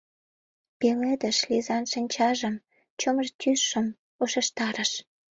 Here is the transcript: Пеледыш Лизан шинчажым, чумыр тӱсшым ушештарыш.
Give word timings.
Пеледыш 0.79 1.37
Лизан 1.49 1.83
шинчажым, 1.91 2.55
чумыр 2.99 3.27
тӱсшым 3.39 3.87
ушештарыш. 4.21 4.91